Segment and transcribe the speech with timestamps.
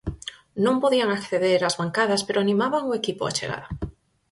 [0.65, 3.67] Non podían acceder ás bancadas pero animaban o equipo á chegada.